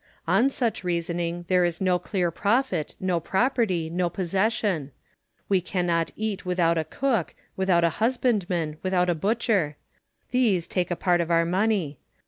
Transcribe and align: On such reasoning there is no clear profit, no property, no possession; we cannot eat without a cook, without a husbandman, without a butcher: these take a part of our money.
On 0.27 0.49
such 0.49 0.83
reasoning 0.83 1.45
there 1.47 1.63
is 1.63 1.79
no 1.79 1.99
clear 1.99 2.31
profit, 2.31 2.95
no 2.99 3.19
property, 3.19 3.87
no 3.87 4.09
possession; 4.09 4.91
we 5.47 5.61
cannot 5.61 6.09
eat 6.15 6.43
without 6.43 6.75
a 6.75 6.83
cook, 6.83 7.35
without 7.55 7.83
a 7.83 7.91
husbandman, 8.01 8.77
without 8.81 9.11
a 9.11 9.13
butcher: 9.21 9.77
these 10.31 10.65
take 10.65 10.89
a 10.89 10.95
part 10.95 11.21
of 11.21 11.29
our 11.29 11.45
money. 11.45 11.99